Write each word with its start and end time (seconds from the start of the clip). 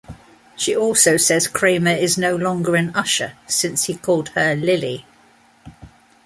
She 0.55 0.75
also 0.75 1.15
says 1.17 1.47
Kramer 1.47 1.91
is 1.91 2.17
no 2.17 2.35
longer 2.35 2.75
an 2.75 2.89
usher 2.95 3.37
since 3.45 3.83
he 3.83 3.93
called 3.95 4.29
her 4.29 4.55
"Lily". 4.55 5.05